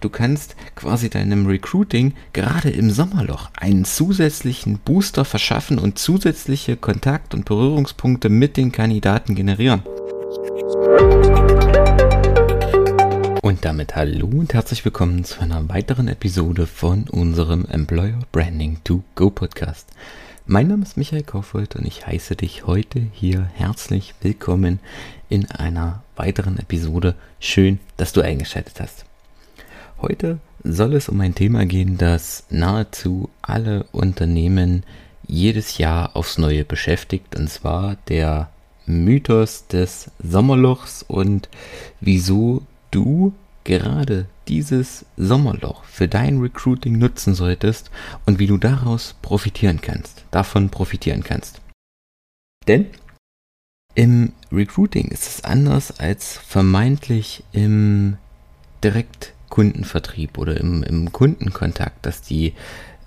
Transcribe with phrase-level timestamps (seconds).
[0.00, 7.34] Du kannst quasi deinem Recruiting gerade im Sommerloch einen zusätzlichen Booster verschaffen und zusätzliche Kontakt-
[7.34, 9.82] und Berührungspunkte mit den Kandidaten generieren.
[13.42, 19.02] Und damit hallo und herzlich willkommen zu einer weiteren Episode von unserem Employer Branding to
[19.16, 19.88] Go Podcast.
[20.46, 24.80] Mein Name ist Michael Kaufhold und ich heiße dich heute hier herzlich willkommen
[25.28, 27.14] in einer weiteren Episode.
[27.38, 29.04] Schön, dass du eingeschaltet hast.
[30.02, 34.82] Heute soll es um ein Thema gehen, das nahezu alle Unternehmen
[35.26, 38.50] jedes Jahr aufs Neue beschäftigt, und zwar der
[38.86, 41.48] Mythos des Sommerlochs und
[42.00, 47.90] wieso du gerade dieses Sommerloch für dein Recruiting nutzen solltest
[48.24, 51.60] und wie du daraus profitieren kannst, davon profitieren kannst.
[52.66, 52.86] Denn
[53.94, 58.16] im Recruiting ist es anders als vermeintlich im
[58.82, 62.54] direkt Kundenvertrieb oder im, im Kundenkontakt, dass die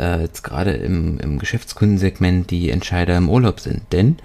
[0.00, 3.82] äh, jetzt gerade im, im Geschäftskundensegment die Entscheider im Urlaub sind.
[3.92, 4.16] Denn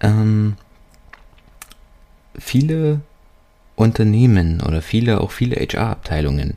[0.00, 0.56] ähm,
[2.38, 3.00] viele
[3.76, 6.56] Unternehmen oder viele, auch viele HR-Abteilungen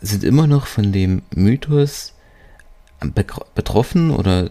[0.00, 2.12] sind immer noch von dem Mythos
[3.54, 4.50] betroffen oder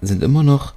[0.00, 0.74] sind immer noch,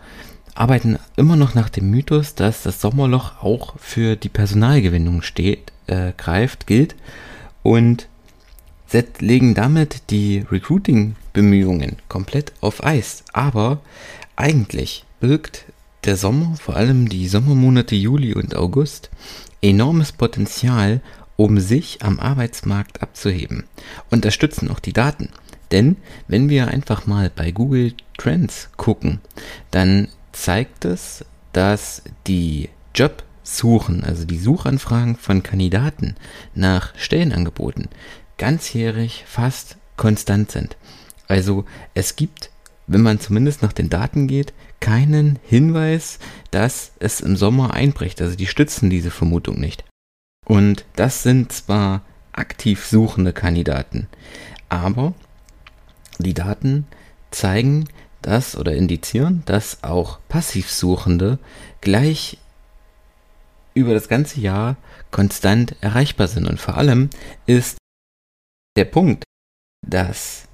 [0.56, 6.14] arbeiten immer noch nach dem Mythos, dass das Sommerloch auch für die Personalgewinnung steht, äh,
[6.18, 6.96] greift, gilt
[7.64, 8.08] und
[9.20, 13.24] legen damit die Recruiting-Bemühungen komplett auf Eis.
[13.32, 13.80] Aber
[14.36, 15.66] eigentlich birgt
[16.04, 19.10] der Sommer, vor allem die Sommermonate Juli und August,
[19.62, 21.02] enormes Potenzial,
[21.38, 23.64] um sich am Arbeitsmarkt abzuheben.
[24.10, 25.30] Unterstützen auch die Daten.
[25.72, 25.96] Denn
[26.28, 29.22] wenn wir einfach mal bei Google Trends gucken,
[29.72, 36.16] dann zeigt es, dass die Job Suchen, also die Suchanfragen von Kandidaten
[36.54, 37.90] nach Stellenangeboten,
[38.38, 40.78] ganzjährig fast konstant sind.
[41.28, 42.52] Also es gibt,
[42.88, 46.20] wenn man zumindest nach den Daten geht, keinen Hinweis,
[46.52, 48.22] dass es im Sommer einbricht.
[48.22, 49.86] Also die stützen diese Vermutung nicht.
[50.46, 52.02] Und das sind zwar
[52.34, 54.08] aktiv suchende Kandidaten,
[54.70, 55.14] aber
[56.18, 56.88] die Daten
[57.30, 57.88] zeigen
[58.22, 61.40] das oder indizieren, dass auch Passivsuchende
[61.82, 62.38] gleich
[63.74, 64.76] über das ganze Jahr
[65.12, 66.48] konstant erreichbar sind.
[66.48, 67.10] Und vor allem
[67.46, 67.78] ist
[68.76, 69.24] der Punkt,
[69.86, 70.48] dass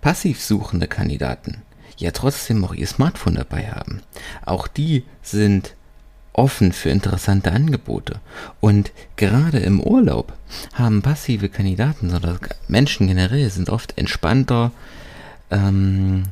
[0.00, 1.62] passiv suchende Kandidaten
[1.96, 4.02] ja trotzdem auch ihr Smartphone dabei haben.
[4.44, 5.74] Auch die sind
[6.32, 8.20] offen für interessante Angebote.
[8.60, 10.32] Und gerade im Urlaub
[10.74, 14.72] haben passive Kandidaten oder Menschen generell sind oft entspannter,
[15.50, 16.24] ähm,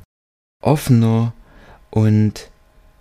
[0.62, 1.32] offener
[1.90, 2.48] und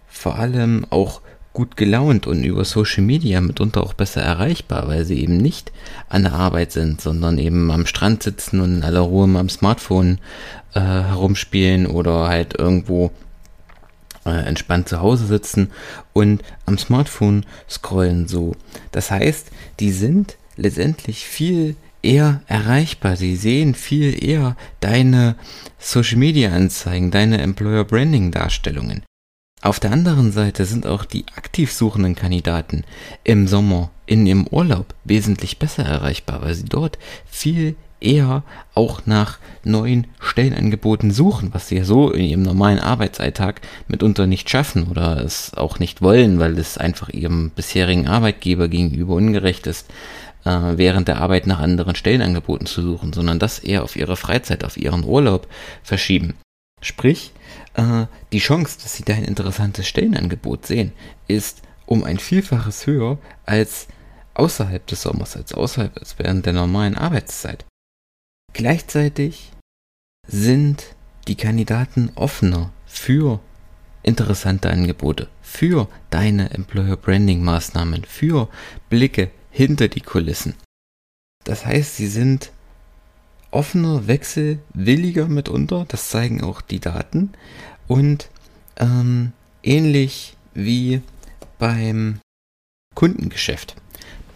[0.08, 1.22] vor allem auch
[1.54, 5.72] gut gelaunt und über Social Media mitunter auch besser erreichbar, weil sie eben nicht
[6.08, 10.20] an der Arbeit sind, sondern eben am Strand sitzen und in aller Ruhe am Smartphone
[10.74, 13.12] äh, herumspielen oder halt irgendwo
[14.26, 15.72] äh, entspannt zu Hause sitzen
[16.14, 18.56] und am Smartphone scrollen so.
[18.92, 19.48] Das heißt,
[19.80, 23.16] die sind letztendlich viel eher erreichbar.
[23.16, 25.36] Sie sehen viel eher deine
[25.80, 29.04] Social Media Anzeigen, deine Employer Branding Darstellungen.
[29.62, 32.84] Auf der anderen Seite sind auch die aktiv suchenden Kandidaten
[33.24, 36.98] im Sommer in ihrem Urlaub wesentlich besser erreichbar, weil sie dort
[37.30, 38.42] viel eher
[38.74, 44.50] auch nach neuen Stellenangeboten suchen, was sie ja so in ihrem normalen Arbeitsalltag mitunter nicht
[44.50, 49.88] schaffen oder es auch nicht wollen, weil es einfach ihrem bisherigen Arbeitgeber gegenüber ungerecht ist,
[50.46, 54.64] äh, während der Arbeit nach anderen Stellenangeboten zu suchen, sondern das eher auf ihre Freizeit,
[54.64, 55.48] auf ihren Urlaub
[55.84, 56.36] verschieben.
[56.82, 57.32] Sprich,
[57.76, 60.94] äh, die Chance, dass sie da ein interessantes Stellenangebot sehen,
[61.28, 63.88] ist um ein Vielfaches höher als
[64.34, 67.66] außerhalb des Sommers, als außerhalb als während der normalen Arbeitszeit.
[68.54, 69.52] Gleichzeitig
[70.28, 70.96] sind
[71.28, 73.40] die Kandidaten offener für
[74.04, 78.48] interessante Angebote, für deine Employer Branding Maßnahmen, für
[78.90, 80.56] Blicke hinter die Kulissen.
[81.44, 82.52] Das heißt, sie sind
[83.52, 87.34] offener, wechselwilliger mitunter, das zeigen auch die Daten.
[87.88, 88.30] Und
[88.78, 89.34] ähm,
[89.64, 91.02] ähnlich wie
[91.60, 92.20] beim
[92.96, 93.76] Kundengeschäft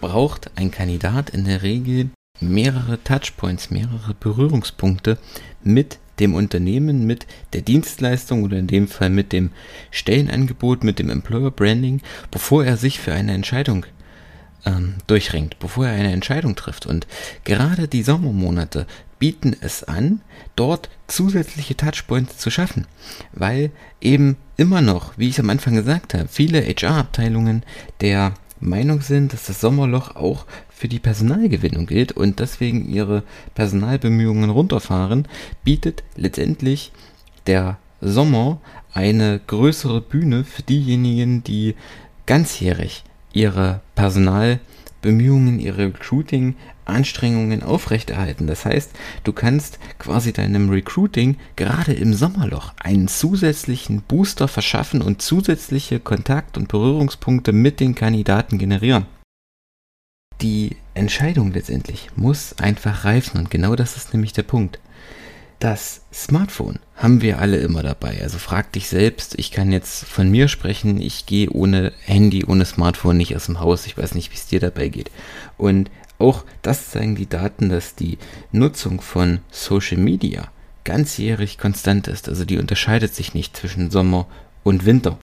[0.02, 2.10] braucht ein Kandidat in der Regel
[2.40, 5.18] mehrere Touchpoints, mehrere Berührungspunkte
[5.64, 9.52] mit dem Unternehmen, mit der Dienstleistung oder in dem Fall mit dem
[9.92, 12.02] Stellenangebot, mit dem Employer Branding,
[12.32, 13.86] bevor er sich für eine Entscheidung
[14.66, 16.86] ähm, durchringt, bevor er eine Entscheidung trifft.
[16.86, 17.08] Und
[17.44, 18.86] gerade die Sommermonate
[19.20, 20.22] bieten es an,
[20.56, 22.86] dort zusätzliche Touchpoints zu schaffen,
[23.32, 23.72] weil
[24.02, 27.64] eben immer noch, wie ich am Anfang gesagt habe, viele HR-Abteilungen
[28.02, 33.24] der Meinung sind, dass das Sommerloch auch für die Personalgewinnung gilt und deswegen ihre
[33.54, 35.28] Personalbemühungen runterfahren,
[35.64, 36.92] bietet letztendlich
[37.48, 38.60] der Sommer
[38.94, 41.76] eine größere Bühne für diejenigen, die
[42.26, 43.04] ganzjährig
[43.36, 48.48] ihre Personalbemühungen, ihre Recruiting-Anstrengungen aufrechterhalten.
[48.48, 48.92] Das heißt,
[49.24, 56.58] du kannst quasi deinem Recruiting gerade im Sommerloch einen zusätzlichen Booster verschaffen und zusätzliche Kontakt-
[56.58, 59.06] und Berührungspunkte mit den Kandidaten generieren.
[60.42, 64.80] Die Entscheidung letztendlich muss einfach reifen und genau das ist nämlich der Punkt.
[65.60, 68.22] Das Smartphone haben wir alle immer dabei.
[68.22, 72.66] Also frag dich selbst, ich kann jetzt von mir sprechen, ich gehe ohne Handy, ohne
[72.66, 73.86] Smartphone nicht aus dem Haus.
[73.86, 75.12] Ich weiß nicht, wie es dir dabei geht.
[75.58, 78.18] Und auch das zeigen die Daten, dass die
[78.52, 80.50] Nutzung von Social Media
[80.84, 82.30] ganzjährig konstant ist.
[82.30, 84.28] Also die unterscheidet sich nicht zwischen Sommer
[84.64, 85.20] und Winter.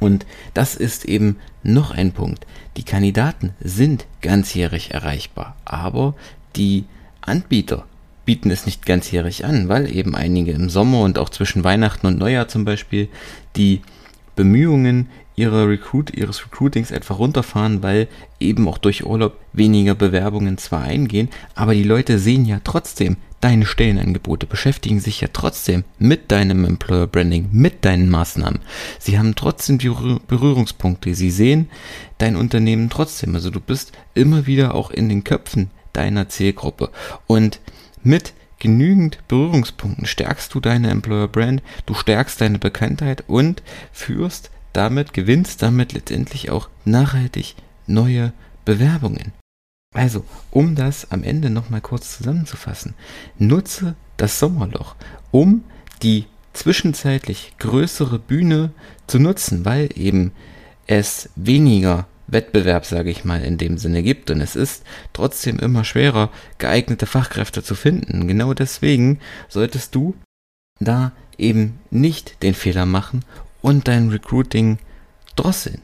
[0.00, 2.46] Und das ist eben noch ein Punkt.
[2.76, 6.14] Die Kandidaten sind ganzjährig erreichbar, aber
[6.54, 6.84] die
[7.20, 7.86] Anbieter
[8.28, 12.18] bieten es nicht ganzjährig an, weil eben einige im Sommer und auch zwischen Weihnachten und
[12.18, 13.08] Neujahr zum Beispiel
[13.56, 13.80] die
[14.36, 18.06] Bemühungen ihrer Recruit, ihres Recruitings etwa runterfahren, weil
[18.38, 23.64] eben auch durch Urlaub weniger Bewerbungen zwar eingehen, aber die Leute sehen ja trotzdem deine
[23.64, 28.60] Stellenangebote, beschäftigen sich ja trotzdem mit deinem Employer Branding, mit deinen Maßnahmen.
[28.98, 31.70] Sie haben trotzdem die Berührungspunkte, sie sehen
[32.18, 33.34] dein Unternehmen trotzdem.
[33.34, 36.90] Also du bist immer wieder auch in den Köpfen deiner Zielgruppe
[37.26, 37.60] und
[38.02, 43.62] mit genügend Berührungspunkten stärkst du deine Employer Brand, du stärkst deine Bekanntheit und
[43.92, 47.54] führst damit, gewinnst damit letztendlich auch nachhaltig
[47.86, 48.32] neue
[48.64, 49.32] Bewerbungen.
[49.94, 52.94] Also, um das am Ende nochmal kurz zusammenzufassen,
[53.38, 54.94] nutze das Sommerloch,
[55.30, 55.64] um
[56.02, 58.72] die zwischenzeitlich größere Bühne
[59.06, 60.32] zu nutzen, weil eben
[60.86, 64.30] es weniger Wettbewerb, sage ich mal, in dem Sinne gibt.
[64.30, 68.28] Und es ist trotzdem immer schwerer, geeignete Fachkräfte zu finden.
[68.28, 70.14] Genau deswegen solltest du
[70.78, 73.24] da eben nicht den Fehler machen
[73.62, 74.78] und dein Recruiting
[75.36, 75.82] drosseln.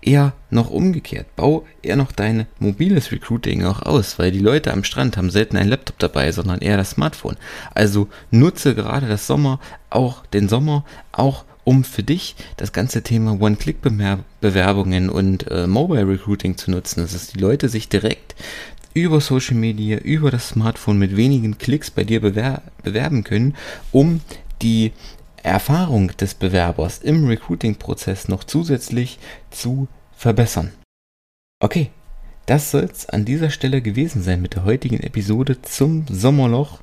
[0.00, 4.84] Eher noch umgekehrt, bau eher noch dein mobiles Recruiting auch aus, weil die Leute am
[4.84, 7.36] Strand haben selten ein Laptop dabei, sondern eher das Smartphone.
[7.74, 9.60] Also nutze gerade das Sommer,
[9.90, 16.56] auch den Sommer, auch um für dich das ganze Thema One-Click-Bewerbungen und äh, Mobile Recruiting
[16.56, 18.34] zu nutzen, dass es die Leute sich direkt
[18.92, 23.56] über Social Media, über das Smartphone mit wenigen Klicks bei dir bewer bewerben können,
[23.90, 24.20] um
[24.62, 24.92] die
[25.42, 29.18] Erfahrung des Bewerbers im Recruiting-Prozess noch zusätzlich
[29.50, 30.70] zu verbessern.
[31.60, 31.90] Okay,
[32.46, 36.80] das soll es an dieser Stelle gewesen sein mit der heutigen Episode zum Sommerloch.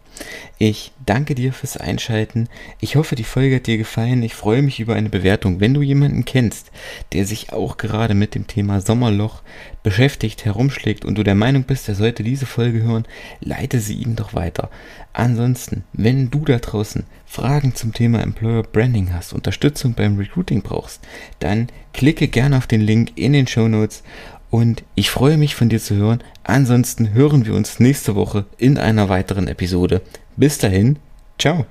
[0.57, 2.47] Ich danke dir fürs Einschalten.
[2.79, 4.21] Ich hoffe, die Folge hat dir gefallen.
[4.21, 5.59] Ich freue mich über eine Bewertung.
[5.59, 6.71] Wenn du jemanden kennst,
[7.13, 9.41] der sich auch gerade mit dem Thema Sommerloch
[9.83, 13.07] beschäftigt, herumschlägt und du der Meinung bist, er sollte diese Folge hören,
[13.39, 14.69] leite sie ihm doch weiter.
[15.13, 21.01] Ansonsten, wenn du da draußen Fragen zum Thema Employer Branding hast, Unterstützung beim Recruiting brauchst,
[21.39, 24.03] dann klicke gerne auf den Link in den Show Notes
[24.51, 26.21] und ich freue mich von dir zu hören.
[26.43, 30.01] Ansonsten hören wir uns nächste Woche in einer weiteren Episode.
[30.35, 30.99] Bis dahin,
[31.39, 31.65] ciao.